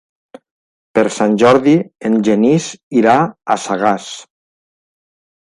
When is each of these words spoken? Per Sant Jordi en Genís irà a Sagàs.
Per 0.97 1.03
Sant 1.17 1.35
Jordi 1.43 1.75
en 2.09 2.15
Genís 2.29 2.71
irà 3.03 3.15
a 3.27 3.59
Sagàs. 3.67 4.09